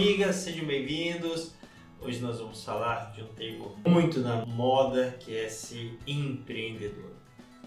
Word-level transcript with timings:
amigas, 0.00 0.36
sejam 0.36 0.64
bem-vindos. 0.64 1.52
Hoje 2.00 2.20
nós 2.20 2.38
vamos 2.38 2.64
falar 2.64 3.12
de 3.12 3.20
um 3.20 3.26
termo 3.26 3.76
muito 3.86 4.20
na 4.20 4.46
moda 4.46 5.14
que 5.20 5.36
é 5.36 5.46
ser 5.46 5.98
empreendedor. 6.06 7.10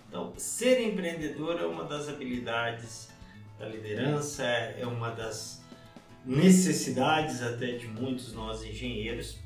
Então, 0.09 0.33
ser 0.36 0.82
empreendedor 0.82 1.61
é 1.61 1.65
uma 1.68 1.83
das 1.83 2.09
habilidades 2.09 3.09
da 3.59 3.68
liderança, 3.68 4.43
é 4.43 4.83
uma 4.83 5.11
das 5.11 5.64
necessidades 6.25 7.43
até 7.43 7.73
de 7.73 7.88
muitos 7.88 8.34
nós 8.34 8.63
engenheiros. 8.63 9.38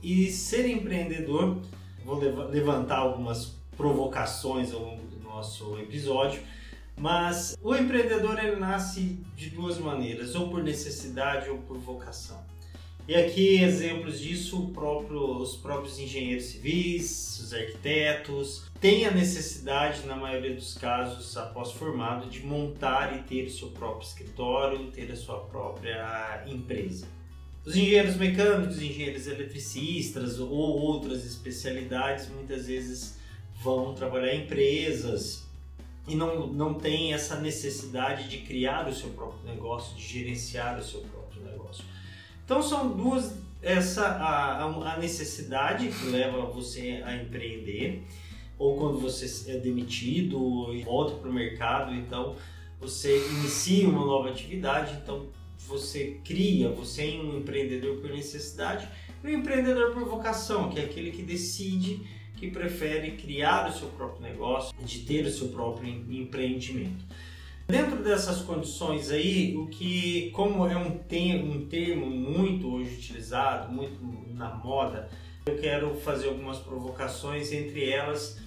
E 0.00 0.30
ser 0.30 0.68
empreendedor, 0.68 1.60
vou 2.04 2.20
levantar 2.20 2.98
algumas 2.98 3.56
provocações 3.76 4.72
ao 4.72 4.78
longo 4.78 5.04
do 5.08 5.18
nosso 5.18 5.76
episódio, 5.76 6.40
mas 6.96 7.56
o 7.62 7.74
empreendedor 7.74 8.38
ele 8.38 8.56
nasce 8.56 9.18
de 9.36 9.50
duas 9.50 9.78
maneiras, 9.78 10.34
ou 10.34 10.48
por 10.48 10.62
necessidade 10.62 11.48
ou 11.48 11.58
por 11.58 11.78
vocação. 11.78 12.42
E 13.08 13.16
aqui 13.16 13.60
exemplos 13.60 14.20
disso, 14.20 14.68
próprio, 14.68 15.38
os 15.38 15.56
próprios 15.56 15.98
engenheiros 15.98 16.44
civis, 16.44 17.40
os 17.40 17.52
arquitetos, 17.52 18.70
têm 18.80 19.06
a 19.06 19.10
necessidade, 19.10 20.06
na 20.06 20.14
maioria 20.14 20.54
dos 20.54 20.74
casos, 20.74 21.36
após 21.36 21.72
formado, 21.72 22.30
de 22.30 22.46
montar 22.46 23.18
e 23.18 23.22
ter 23.22 23.44
o 23.46 23.50
seu 23.50 23.70
próprio 23.70 24.06
escritório, 24.06 24.90
ter 24.92 25.10
a 25.10 25.16
sua 25.16 25.40
própria 25.40 26.44
empresa. 26.46 27.08
Os 27.64 27.74
engenheiros 27.74 28.16
mecânicos, 28.16 28.80
engenheiros 28.80 29.26
eletricistas 29.26 30.38
ou 30.38 30.50
outras 30.50 31.24
especialidades 31.24 32.28
muitas 32.28 32.68
vezes 32.68 33.18
vão 33.62 33.94
trabalhar 33.94 34.34
em 34.34 34.44
empresas 34.44 35.44
e 36.06 36.14
não, 36.14 36.46
não 36.48 36.74
tem 36.74 37.14
essa 37.14 37.40
necessidade 37.40 38.28
de 38.28 38.38
criar 38.38 38.88
o 38.88 38.94
seu 38.94 39.10
próprio 39.10 39.44
negócio, 39.44 39.96
de 39.96 40.02
gerenciar 40.02 40.78
o 40.78 40.82
seu 40.82 41.00
próprio 41.00 41.42
negócio. 41.42 41.84
Então 42.44 42.62
são 42.62 42.96
duas 42.96 43.34
essa 43.62 44.04
a, 44.04 44.64
a 44.64 44.98
necessidade 44.98 45.88
que 45.88 46.06
leva 46.06 46.46
você 46.46 47.00
a 47.04 47.14
empreender 47.14 48.02
ou 48.58 48.76
quando 48.76 48.98
você 48.98 49.52
é 49.52 49.58
demitido 49.58 50.74
e 50.74 50.82
volta 50.82 51.14
para 51.14 51.30
o 51.30 51.32
mercado, 51.32 51.94
então 51.94 52.36
você 52.80 53.24
inicia 53.28 53.88
uma 53.88 54.04
nova 54.04 54.30
atividade, 54.30 54.98
então 55.02 55.26
você 55.56 56.20
cria, 56.24 56.68
você 56.68 57.12
é 57.12 57.20
um 57.20 57.38
empreendedor 57.38 57.98
por 57.98 58.10
necessidade 58.10 58.88
e 59.22 59.26
um 59.26 59.38
empreendedor 59.38 59.92
por 59.92 60.04
vocação, 60.04 60.68
que 60.68 60.80
é 60.80 60.84
aquele 60.84 61.12
que 61.12 61.22
decide 61.22 62.04
que 62.42 62.50
prefere 62.50 63.12
criar 63.12 63.70
o 63.70 63.72
seu 63.72 63.86
próprio 63.90 64.20
negócio, 64.20 64.74
de 64.84 64.98
ter 65.02 65.24
o 65.24 65.30
seu 65.30 65.50
próprio 65.50 65.88
empreendimento. 65.88 67.04
Dentro 67.68 68.02
dessas 68.02 68.42
condições 68.42 69.12
aí, 69.12 69.56
o 69.56 69.68
que, 69.68 70.28
como 70.32 70.66
é 70.66 70.76
um 70.76 70.98
termo, 70.98 71.52
um 71.52 71.66
termo 71.66 72.04
muito 72.04 72.68
hoje 72.68 72.96
utilizado, 72.96 73.72
muito 73.72 73.96
na 74.34 74.52
moda, 74.56 75.08
eu 75.46 75.56
quero 75.56 75.94
fazer 75.94 76.30
algumas 76.30 76.58
provocações, 76.58 77.52
entre 77.52 77.88
elas 77.88 78.40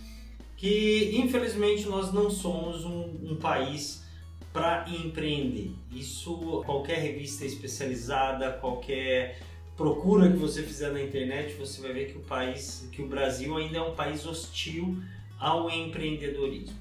que 0.58 1.16
infelizmente 1.16 1.86
nós 1.86 2.12
não 2.12 2.30
somos 2.30 2.84
um, 2.84 3.32
um 3.32 3.38
país 3.38 4.04
para 4.52 4.90
empreender. 4.90 5.72
Isso 5.90 6.64
qualquer 6.66 7.00
revista 7.00 7.46
especializada, 7.46 8.52
qualquer 8.52 9.40
procura 9.76 10.31
que 10.31 10.38
você 10.38 10.64
fizer 10.64 10.92
na 10.92 11.02
internet, 11.02 11.54
você 11.56 11.81
vai 11.81 11.94
ver 11.94 12.12
que 12.12 12.18
o 12.18 12.22
país, 12.22 12.88
que 12.92 13.02
o 13.02 13.08
Brasil 13.08 13.56
ainda 13.58 13.78
é 13.78 13.81
um 13.81 13.94
país 13.94 14.26
hostil 14.26 15.02
ao 15.40 15.70
empreendedorismo. 15.70 16.78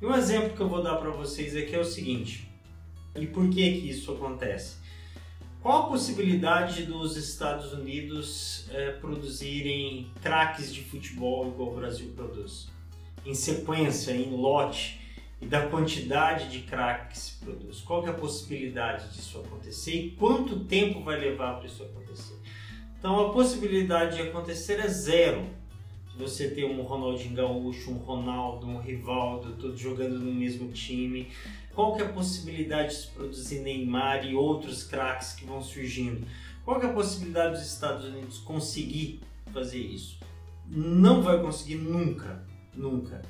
E 0.00 0.06
um 0.06 0.14
exemplo 0.14 0.54
que 0.54 0.60
eu 0.60 0.68
vou 0.68 0.82
dar 0.82 0.96
para 0.96 1.10
vocês 1.10 1.56
aqui 1.56 1.74
é 1.74 1.80
o 1.80 1.84
seguinte: 1.84 2.48
e 3.14 3.26
por 3.26 3.48
que 3.48 3.80
que 3.80 3.90
isso 3.90 4.12
acontece? 4.12 4.76
Qual 5.62 5.84
a 5.84 5.88
possibilidade 5.88 6.84
dos 6.84 7.16
Estados 7.16 7.72
Unidos 7.72 8.66
é, 8.70 8.92
produzirem 8.92 10.08
craques 10.22 10.72
de 10.72 10.80
futebol 10.82 11.48
igual 11.48 11.72
o 11.72 11.74
Brasil 11.74 12.12
produz? 12.14 12.68
Em 13.24 13.34
sequência, 13.34 14.12
em 14.12 14.30
lote, 14.30 15.00
e 15.40 15.46
da 15.46 15.66
quantidade 15.66 16.50
de 16.50 16.60
crack 16.60 17.10
que 17.10 17.18
se 17.18 17.32
produz. 17.38 17.80
Qual 17.80 18.02
que 18.02 18.08
é 18.08 18.12
a 18.12 18.14
possibilidade 18.14 19.08
disso 19.10 19.38
acontecer 19.38 19.92
e 19.92 20.10
quanto 20.12 20.60
tempo 20.60 21.02
vai 21.02 21.18
levar 21.18 21.56
para 21.56 21.66
isso 21.66 21.82
acontecer? 21.82 22.36
Então 22.98 23.26
a 23.26 23.32
possibilidade 23.32 24.16
de 24.16 24.22
acontecer 24.22 24.80
é 24.80 24.88
zero. 24.88 25.44
De 26.12 26.22
você 26.22 26.48
ter 26.48 26.64
um 26.64 26.80
Ronaldinho 26.80 27.34
Gaúcho, 27.34 27.90
um 27.90 27.98
Ronaldo, 27.98 28.66
um 28.66 28.80
Rivaldo, 28.80 29.52
todos 29.56 29.78
jogando 29.78 30.18
no 30.18 30.32
mesmo 30.32 30.72
time. 30.72 31.28
Qual 31.74 31.94
que 31.94 32.02
é 32.02 32.06
a 32.06 32.08
possibilidade 32.08 32.88
de 32.88 32.94
se 32.94 33.08
produzir 33.08 33.60
Neymar 33.60 34.24
e 34.24 34.34
outros 34.34 34.82
craques 34.82 35.34
que 35.34 35.44
vão 35.44 35.60
surgindo? 35.60 36.26
Qual 36.64 36.80
que 36.80 36.86
é 36.86 36.88
a 36.88 36.92
possibilidade 36.92 37.56
dos 37.56 37.66
Estados 37.70 38.06
Unidos 38.06 38.38
conseguir 38.38 39.20
fazer 39.52 39.78
isso? 39.78 40.18
Não 40.66 41.20
vai 41.22 41.40
conseguir 41.40 41.76
nunca, 41.76 42.42
nunca. 42.74 43.22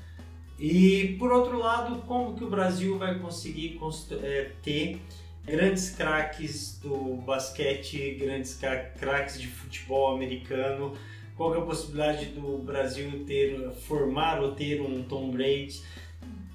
E 0.59 1.17
por 1.19 1.33
outro 1.33 1.59
lado, 1.59 2.03
como 2.03 2.35
que 2.35 2.45
o 2.45 2.49
Brasil 2.49 2.97
vai 2.99 3.19
conseguir 3.19 3.79
é, 4.23 4.53
ter 4.63 5.01
grandes 5.45 5.91
craques 5.91 6.79
do 6.83 7.17
basquete, 7.17 8.17
grandes 8.19 8.59
craques 8.99 9.41
de 9.41 9.49
futebol 9.49 10.15
americano? 10.15 10.97
Qual 11.37 11.55
é 11.55 11.59
a 11.59 11.63
possibilidade 11.63 12.27
do 12.27 12.59
Brasil 12.59 13.25
ter 13.27 13.71
formar 13.87 14.41
ou 14.41 14.53
ter 14.53 14.81
um 14.81 15.03
Tom 15.03 15.31
Brady? 15.31 15.83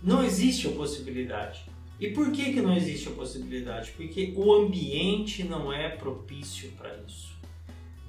Não 0.03 0.23
existe 0.23 0.67
a 0.67 0.71
possibilidade. 0.71 1.63
E 1.99 2.09
por 2.09 2.31
que, 2.31 2.53
que 2.53 2.61
não 2.61 2.75
existe 2.75 3.07
a 3.07 3.11
possibilidade? 3.11 3.91
Porque 3.91 4.33
o 4.35 4.51
ambiente 4.51 5.43
não 5.43 5.71
é 5.71 5.87
propício 5.87 6.71
para 6.71 6.97
isso. 7.07 7.30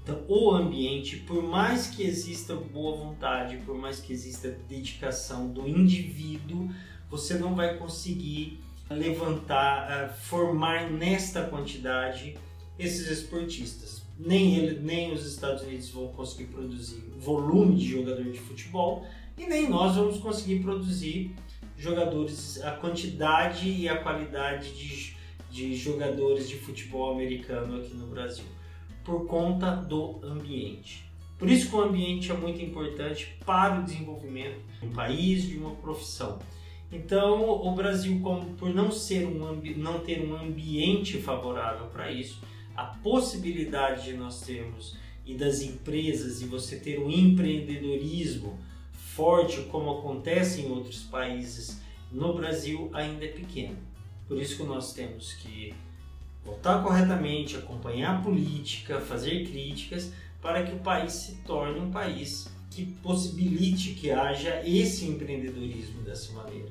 Então, 0.03 0.21
o 0.27 0.51
ambiente, 0.51 1.19
por 1.19 1.43
mais 1.45 1.87
que 1.87 2.03
exista 2.03 2.57
boa 2.57 2.97
vontade, 2.97 3.59
por 3.59 3.77
mais 3.77 4.01
que 4.01 4.13
exista 4.13 4.49
dedicação 4.69 5.49
do 5.49 5.69
indivíduo, 5.69 6.69
você 7.09 7.35
não 7.35 7.55
vai 7.55 7.79
conseguir 7.79 8.59
levantar, 8.91 9.91
eh, 9.91 10.09
formar 10.09 10.91
nesta 10.91 11.45
quantidade 11.45 12.37
esses 12.77 13.09
esportistas. 13.09 14.03
Nem 14.19 14.57
ele, 14.57 14.81
nem 14.81 15.13
os 15.13 15.25
Estados 15.25 15.63
Unidos 15.63 15.91
vão 15.91 16.09
conseguir 16.09 16.47
produzir 16.47 17.01
volume 17.19 17.77
de 17.77 17.89
jogador 17.89 18.25
de 18.25 18.41
futebol 18.41 19.07
e 19.39 19.47
nem 19.47 19.69
nós 19.69 19.95
vamos 19.95 20.19
conseguir 20.19 20.61
produzir 20.61 21.35
jogadores, 21.79 22.61
a 22.63 22.73
quantidade 22.73 23.69
e 23.69 23.89
a 23.89 23.99
qualidade 23.99 24.73
de, 24.73 25.17
de 25.49 25.77
jogadores 25.77 26.49
de 26.49 26.57
futebol 26.57 27.13
americano 27.13 27.77
aqui 27.77 27.95
no 27.95 28.09
Brasil 28.09 28.45
por 29.05 29.27
conta 29.27 29.75
do 29.75 30.21
ambiente. 30.23 31.11
Por 31.39 31.51
isso 31.51 31.69
que 31.69 31.75
o 31.75 31.81
ambiente 31.81 32.31
é 32.31 32.35
muito 32.35 32.63
importante 32.63 33.37
para 33.45 33.81
o 33.81 33.85
desenvolvimento 33.85 34.61
de 34.81 34.87
um 34.87 34.93
país, 34.93 35.43
de 35.43 35.59
uma 35.59 35.73
profissão. 35.73 36.39
Então, 36.91 37.51
o 37.51 37.75
Brasil, 37.75 38.21
como 38.23 38.55
por 38.55 38.73
não 38.73 38.93
ser 38.93 39.27
um 39.27 39.61
não 39.77 40.01
ter 40.01 40.23
um 40.23 40.37
ambiente 40.37 41.19
favorável 41.19 41.87
para 41.87 42.13
isso, 42.13 42.41
a 42.77 42.85
possibilidade 42.85 44.05
de 44.05 44.13
nós 44.13 44.43
termos 44.43 44.97
e 45.25 45.35
das 45.35 45.63
empresas 45.63 46.43
e 46.43 46.47
você 46.47 46.77
ter 46.77 46.99
um 46.99 47.11
empreendedorismo 47.11 48.59
forte 48.93 49.63
como 49.63 49.99
acontece 49.99 50.63
em 50.63 50.71
outros 50.71 51.03
países, 51.03 51.81
no 52.11 52.35
Brasil 52.35 52.91
ainda 52.93 53.25
é 53.25 53.29
pequeno. 53.29 53.79
Por 54.29 54.41
isso 54.41 54.57
que 54.57 54.65
nós 54.65 54.93
temos 54.93 55.33
que 55.35 55.75
votar 56.45 56.83
corretamente, 56.83 57.57
acompanhar 57.57 58.17
a 58.17 58.21
política, 58.21 59.01
fazer 59.01 59.47
críticas 59.49 60.13
para 60.41 60.63
que 60.63 60.73
o 60.73 60.79
país 60.79 61.13
se 61.13 61.37
torne 61.43 61.79
um 61.79 61.91
país 61.91 62.51
que 62.71 62.85
possibilite 62.85 63.93
que 63.93 64.11
haja 64.11 64.63
esse 64.65 65.07
empreendedorismo 65.07 66.03
dessa 66.03 66.33
maneira. 66.33 66.69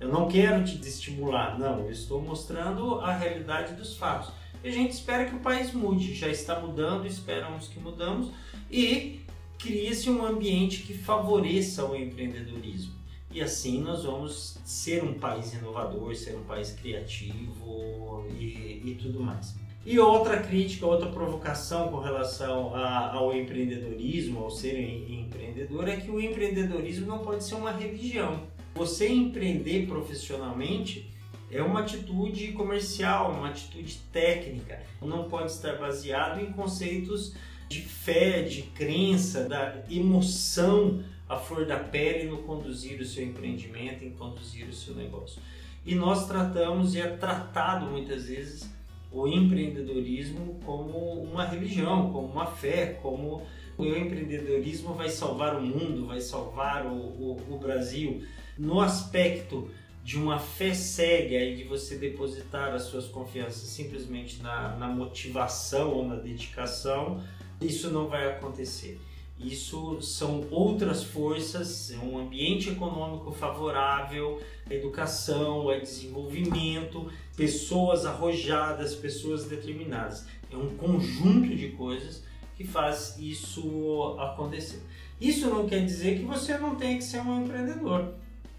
Eu 0.00 0.08
não 0.08 0.26
quero 0.26 0.64
te 0.64 0.76
desestimular, 0.76 1.58
não, 1.58 1.80
eu 1.80 1.92
estou 1.92 2.20
mostrando 2.20 3.00
a 3.00 3.14
realidade 3.16 3.74
dos 3.74 3.96
fatos. 3.96 4.32
E 4.64 4.68
a 4.68 4.72
gente 4.72 4.92
espera 4.92 5.26
que 5.26 5.34
o 5.34 5.40
país 5.40 5.72
mude, 5.72 6.14
já 6.14 6.28
está 6.28 6.58
mudando, 6.58 7.06
esperamos 7.06 7.68
que 7.68 7.78
mudamos 7.78 8.30
e 8.70 9.20
cria-se 9.58 10.10
um 10.10 10.24
ambiente 10.24 10.82
que 10.82 10.94
favoreça 10.94 11.84
o 11.84 11.94
empreendedorismo. 11.94 12.94
E 13.32 13.40
assim 13.40 13.80
nós 13.80 14.04
vamos 14.04 14.58
ser 14.64 15.02
um 15.02 15.14
país 15.14 15.54
inovador, 15.54 16.14
ser 16.14 16.36
um 16.36 16.44
país 16.44 16.72
criativo 16.72 18.26
e, 18.38 18.82
e 18.84 18.98
tudo 19.00 19.20
mais. 19.20 19.54
E 19.84 19.98
outra 19.98 20.40
crítica, 20.40 20.86
outra 20.86 21.08
provocação 21.08 21.88
com 21.88 21.98
relação 21.98 22.74
a, 22.74 23.14
ao 23.14 23.34
empreendedorismo, 23.34 24.44
ao 24.44 24.50
ser 24.50 24.78
empreendedor, 24.78 25.88
é 25.88 25.96
que 25.96 26.10
o 26.10 26.20
empreendedorismo 26.20 27.06
não 27.06 27.18
pode 27.18 27.42
ser 27.42 27.54
uma 27.56 27.72
religião. 27.72 28.42
Você 28.74 29.08
empreender 29.08 29.86
profissionalmente 29.86 31.10
é 31.50 31.62
uma 31.62 31.80
atitude 31.80 32.52
comercial, 32.52 33.32
uma 33.32 33.48
atitude 33.48 33.98
técnica. 34.12 34.80
Não 35.00 35.24
pode 35.24 35.50
estar 35.50 35.78
baseado 35.78 36.40
em 36.40 36.52
conceitos 36.52 37.34
de 37.68 37.80
fé, 37.80 38.42
de 38.42 38.62
crença, 38.62 39.48
da 39.48 39.82
emoção 39.90 41.02
a 41.32 41.36
flor 41.38 41.64
da 41.64 41.78
pele 41.78 42.28
no 42.28 42.38
conduzir 42.38 43.00
o 43.00 43.04
seu 43.04 43.24
empreendimento, 43.24 44.04
em 44.04 44.10
conduzir 44.10 44.68
o 44.68 44.72
seu 44.72 44.94
negócio. 44.94 45.40
E 45.84 45.94
nós 45.94 46.28
tratamos, 46.28 46.94
e 46.94 47.00
é 47.00 47.08
tratado 47.08 47.86
muitas 47.86 48.26
vezes, 48.26 48.70
o 49.10 49.26
empreendedorismo 49.26 50.60
como 50.64 51.22
uma 51.22 51.44
religião, 51.44 52.12
como 52.12 52.28
uma 52.28 52.46
fé, 52.46 52.98
como 53.02 53.42
o 53.78 53.84
empreendedorismo 53.84 54.94
vai 54.94 55.08
salvar 55.08 55.56
o 55.56 55.62
mundo, 55.62 56.06
vai 56.06 56.20
salvar 56.20 56.86
o, 56.86 56.96
o, 56.96 57.36
o 57.50 57.58
Brasil. 57.58 58.22
No 58.58 58.80
aspecto 58.80 59.70
de 60.04 60.18
uma 60.18 60.38
fé 60.38 60.74
cega 60.74 61.38
e 61.38 61.56
de 61.56 61.64
você 61.64 61.96
depositar 61.96 62.74
as 62.74 62.82
suas 62.82 63.06
confianças 63.06 63.68
simplesmente 63.68 64.42
na, 64.42 64.76
na 64.76 64.88
motivação 64.88 65.92
ou 65.92 66.06
na 66.06 66.16
dedicação, 66.16 67.22
isso 67.60 67.90
não 67.90 68.08
vai 68.08 68.28
acontecer. 68.28 69.00
Isso 69.42 70.00
são 70.00 70.44
outras 70.50 71.02
forças, 71.02 71.90
é 71.90 71.98
um 71.98 72.16
ambiente 72.16 72.70
econômico 72.70 73.32
favorável, 73.32 74.40
educação, 74.70 75.70
é 75.70 75.80
desenvolvimento, 75.80 77.10
pessoas 77.36 78.06
arrojadas, 78.06 78.94
pessoas 78.94 79.44
determinadas. 79.46 80.26
É 80.50 80.56
um 80.56 80.76
conjunto 80.76 81.48
de 81.48 81.70
coisas 81.70 82.22
que 82.56 82.64
faz 82.64 83.16
isso 83.18 84.16
acontecer. 84.20 84.80
Isso 85.20 85.50
não 85.50 85.66
quer 85.66 85.84
dizer 85.84 86.18
que 86.18 86.24
você 86.24 86.56
não 86.58 86.76
tem 86.76 86.98
que 86.98 87.04
ser 87.04 87.20
um 87.20 87.42
empreendedor. 87.42 88.14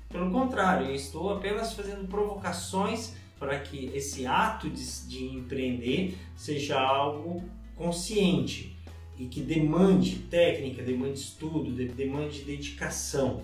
Pelo 0.10 0.32
contrário, 0.32 0.88
eu 0.88 0.96
estou 0.96 1.32
apenas 1.32 1.74
fazendo 1.74 2.08
provocações 2.08 3.14
para 3.40 3.58
que 3.60 3.90
esse 3.94 4.26
ato 4.26 4.70
de, 4.70 5.08
de 5.08 5.26
empreender 5.26 6.18
seja 6.36 6.80
algo 6.80 7.44
consciente 7.76 8.74
e 9.18 9.25
que 9.25 9.42
demande 9.42 10.18
técnica, 10.30 10.81
demande 10.81 11.19
estudo, 11.19 11.71
demande 11.71 12.42
dedicação. 12.42 13.42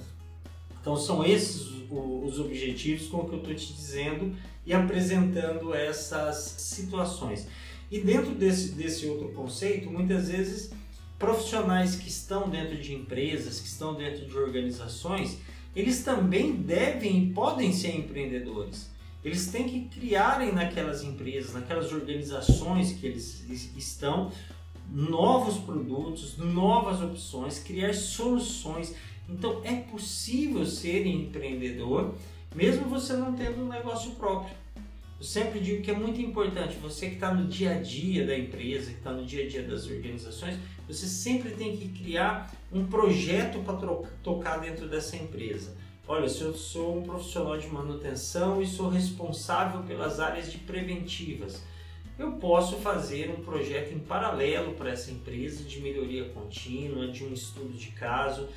Então 0.82 0.96
são 0.98 1.24
esses 1.24 1.80
os 1.92 2.40
objetivos 2.40 3.08
com 3.08 3.26
que 3.26 3.34
eu 3.34 3.40
estou 3.40 3.56
te 3.56 3.74
dizendo 3.74 4.36
e 4.66 4.74
apresentando 4.74 5.74
essas 5.74 6.38
situações. 6.38 7.48
E 7.92 8.00
dentro 8.00 8.36
desse, 8.36 8.74
desse 8.74 9.08
outro 9.08 9.30
conceito, 9.30 9.90
muitas 9.90 10.30
vezes 10.30 10.72
profissionais 11.18 11.96
que 11.96 12.08
estão 12.08 12.48
dentro 12.50 12.78
de 12.78 12.94
empresas, 12.94 13.60
que 13.60 13.68
estão 13.68 13.96
dentro 13.96 14.26
de 14.26 14.38
organizações, 14.38 15.40
eles 15.76 16.04
também 16.04 16.54
devem 16.54 17.24
e 17.24 17.34
podem 17.34 17.74
ser 17.74 17.96
empreendedores. 17.96 18.90
Eles 19.24 19.48
têm 19.48 19.68
que 19.68 19.82
criarem 20.00 20.54
naquelas 20.54 21.04
empresas, 21.04 21.54
naquelas 21.54 21.92
organizações 21.92 22.94
que 22.94 23.06
eles 23.06 23.44
estão, 23.76 24.32
novos 24.92 25.58
produtos, 25.58 26.38
novas 26.38 27.02
opções, 27.02 27.60
criar 27.60 27.94
soluções. 27.94 28.96
Então 29.28 29.62
é 29.64 29.76
possível 29.76 30.66
ser 30.66 31.06
empreendedor, 31.06 32.16
mesmo 32.56 32.86
você 32.86 33.14
não 33.14 33.34
tendo 33.34 33.62
um 33.62 33.68
negócio 33.68 34.12
próprio. 34.12 34.56
Eu 35.20 35.26
sempre 35.26 35.60
digo 35.60 35.84
que 35.84 35.92
é 35.92 35.94
muito 35.94 36.22
importante, 36.22 36.78
você 36.78 37.10
que 37.10 37.16
está 37.16 37.34
no 37.34 37.46
dia 37.46 37.72
a 37.72 37.82
dia 37.82 38.26
da 38.26 38.38
empresa, 38.38 38.90
que 38.90 38.98
está 38.98 39.12
no 39.12 39.26
dia 39.26 39.44
a 39.44 39.50
dia 39.50 39.64
das 39.64 39.86
organizações, 39.86 40.58
você 40.88 41.06
sempre 41.08 41.52
tem 41.52 41.76
que 41.76 41.90
criar 41.90 42.50
um 42.72 42.86
projeto 42.86 43.60
para 43.60 43.76
tocar 44.24 44.60
dentro 44.60 44.88
dessa 44.88 45.18
empresa. 45.18 45.76
Olha, 46.08 46.28
se 46.28 46.42
eu 46.42 46.56
sou 46.56 46.98
um 46.98 47.04
profissional 47.04 47.58
de 47.58 47.68
manutenção 47.68 48.62
e 48.62 48.66
sou 48.66 48.90
responsável 48.90 49.84
pelas 49.84 50.20
áreas 50.20 50.52
de 50.52 50.58
preventivas, 50.58 51.62
eu 52.20 52.34
posso 52.34 52.76
fazer 52.76 53.32
um 53.32 53.42
projeto 53.42 53.94
em 53.94 54.00
paralelo 54.00 54.74
para 54.74 54.92
essa 54.92 55.10
empresa 55.10 55.64
de 55.64 55.80
melhoria 55.80 56.26
contínua, 56.30 57.08
de 57.08 57.24
um 57.24 57.32
estudo 57.32 57.72
de 57.72 57.92
caso, 57.92 58.50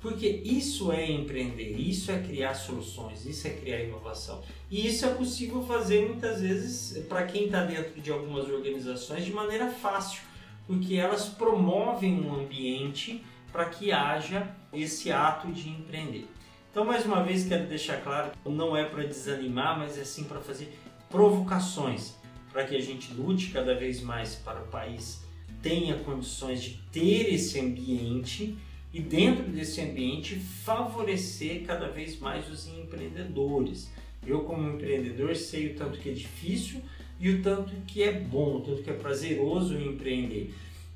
porque 0.00 0.26
isso 0.26 0.90
é 0.90 1.10
empreender, 1.10 1.78
isso 1.78 2.10
é 2.10 2.18
criar 2.18 2.54
soluções, 2.54 3.26
isso 3.26 3.46
é 3.46 3.50
criar 3.50 3.80
inovação. 3.80 4.42
E 4.70 4.86
isso 4.86 5.04
é 5.04 5.12
possível 5.12 5.62
fazer 5.62 6.08
muitas 6.08 6.40
vezes 6.40 7.04
para 7.06 7.24
quem 7.26 7.44
está 7.44 7.62
dentro 7.64 8.00
de 8.00 8.10
algumas 8.10 8.48
organizações 8.48 9.26
de 9.26 9.32
maneira 9.32 9.68
fácil, 9.70 10.22
porque 10.66 10.94
elas 10.94 11.28
promovem 11.28 12.18
um 12.18 12.34
ambiente 12.34 13.22
para 13.52 13.66
que 13.66 13.92
haja 13.92 14.56
esse 14.72 15.12
ato 15.12 15.52
de 15.52 15.68
empreender. 15.68 16.26
Então, 16.70 16.86
mais 16.86 17.04
uma 17.04 17.22
vez, 17.22 17.46
quero 17.46 17.66
deixar 17.66 18.00
claro, 18.00 18.32
não 18.46 18.74
é 18.74 18.86
para 18.86 19.04
desanimar, 19.04 19.78
mas 19.78 19.98
é 19.98 20.04
sim 20.04 20.24
para 20.24 20.40
fazer 20.40 20.74
provocações, 21.10 22.14
para 22.52 22.64
que 22.64 22.76
a 22.76 22.80
gente 22.80 23.12
lute 23.14 23.50
cada 23.50 23.74
vez 23.74 24.00
mais 24.00 24.34
para 24.34 24.60
o 24.60 24.66
país 24.66 25.22
tenha 25.62 25.94
condições 26.00 26.62
de 26.62 26.70
ter 26.90 27.32
esse 27.32 27.58
ambiente 27.60 28.58
e 28.92 29.00
dentro 29.00 29.44
desse 29.44 29.80
ambiente 29.80 30.36
favorecer 30.36 31.64
cada 31.64 31.88
vez 31.88 32.18
mais 32.18 32.50
os 32.50 32.66
empreendedores. 32.66 33.90
Eu 34.26 34.40
como 34.40 34.68
empreendedor 34.68 35.34
sei 35.36 35.68
o 35.68 35.74
tanto 35.74 35.98
que 35.98 36.10
é 36.10 36.12
difícil 36.12 36.82
e 37.18 37.30
o 37.30 37.42
tanto 37.42 37.72
que 37.86 38.02
é 38.02 38.12
bom, 38.12 38.56
o 38.56 38.60
tanto 38.60 38.82
que 38.82 38.90
é 38.90 38.94
prazeroso 38.94 39.78
empreender. 39.78 40.52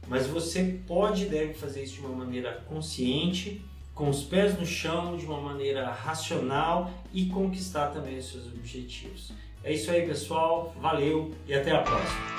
Mas 0.09 0.27
você 0.27 0.79
pode 0.87 1.25
e 1.25 1.29
deve 1.29 1.55
fazer 1.55 1.85
isso 1.85 1.95
de 1.95 2.01
uma 2.01 2.25
maneira 2.25 2.65
consciente, 2.69 3.63
com 3.95 4.11
os 4.11 4.23
pés 4.23 4.59
no 4.59 4.67
chão, 4.67 5.17
de 5.17 5.25
uma 5.25 5.41
maneira 5.41 5.91
racional 5.91 6.93
e 7.15 7.27
conquistar 7.27 7.89
também 7.89 8.19
os 8.19 8.27
seus 8.27 8.47
objetivos. 8.47 9.33
É 9.67 9.73
isso 9.73 9.91
aí, 9.91 10.07
pessoal. 10.07 10.73
Valeu 10.81 11.33
e 11.45 11.53
até 11.53 11.73
a 11.73 11.81
próxima. 11.81 12.37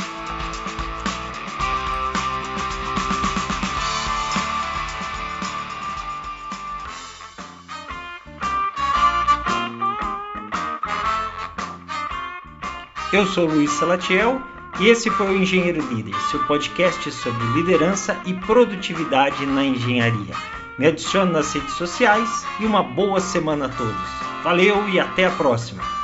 Eu 13.12 13.26
sou 13.26 13.46
Luiz 13.46 13.72
Salatiel 13.72 14.42
e 14.80 14.88
esse 14.88 15.10
foi 15.10 15.28
o 15.28 15.36
Engenheiro 15.36 15.82
Líder, 15.94 16.16
seu 16.32 16.42
podcast 16.46 17.12
sobre 17.12 17.44
liderança 17.56 18.18
e 18.26 18.34
produtividade 18.34 19.46
na 19.46 19.66
engenharia. 19.66 20.34
Me 20.80 20.88
adicione 20.88 21.34
nas 21.34 21.54
redes 21.54 21.74
sociais 21.74 22.46
e 22.62 22.66
uma 22.66 22.84
boa 22.84 23.20
semana 23.20 23.66
a 23.66 23.70
todos. 23.70 24.10
Valeu 24.44 24.88
e 24.88 24.98
até 24.98 25.26
a 25.26 25.32
próxima! 25.32 25.97